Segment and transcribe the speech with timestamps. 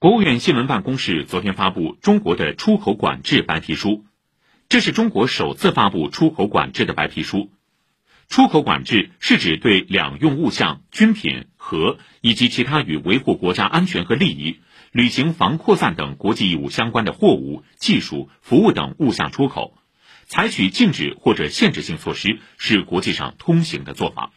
[0.00, 4.06] 国务院新闻办公室昨天发布中国的出口管制白皮书。
[4.70, 7.52] 这是中国首次发布出口管制的白皮书。
[8.26, 14.60] 出口管制是指对两用物项军品和以及其他与维护国家安全和利益
[14.90, 19.76] 履行防扩散等国际义务相关的货物技术服务等物项出口
[20.24, 24.32] 采取禁止或者限制性措施是国际上通行的做法。